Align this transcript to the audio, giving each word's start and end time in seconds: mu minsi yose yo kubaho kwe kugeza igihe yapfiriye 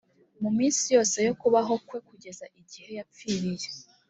mu 0.41 0.49
minsi 0.57 0.83
yose 0.95 1.17
yo 1.27 1.33
kubaho 1.41 1.73
kwe 1.87 1.99
kugeza 2.07 2.45
igihe 2.59 2.89
yapfiriye 2.97 3.67